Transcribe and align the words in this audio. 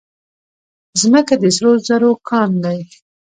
ځمکه 1.01 1.33
د 1.41 1.43
سرو 1.55 1.71
زرو 1.87 2.11
کان 2.27 2.51
دی. 2.63 2.79